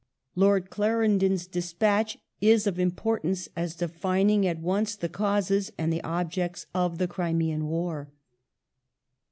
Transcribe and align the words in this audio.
^ 0.01 0.03
Lord 0.33 0.71
Clarendon's 0.71 1.45
despatch 1.45 2.17
is 2.41 2.65
of 2.65 2.79
importance 2.79 3.49
as 3.55 3.75
defining 3.75 4.47
at 4.47 4.57
once 4.57 4.95
the 4.95 5.07
causes 5.07 5.71
and 5.77 5.93
the 5.93 6.03
objects 6.03 6.65
of 6.73 6.97
the 6.97 7.07
Crimean 7.07 7.67
War. 7.67 8.09